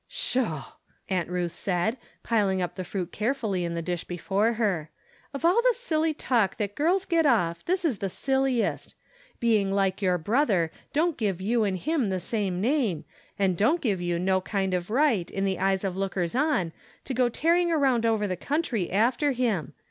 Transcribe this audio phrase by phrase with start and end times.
[0.07, 0.63] "Sho!"
[1.09, 4.89] Aunt Ruth said, piling up the fruit carefully in the dish before her."
[5.31, 8.95] Of all the silly talk that girls get off, that is the silliest!
[9.39, 13.05] "Being like your brother don't give you and him the same name,
[13.37, 16.73] and don't give you no kind of right, in the eyes of lookers on,
[17.05, 19.73] to go tearing around over the country after him.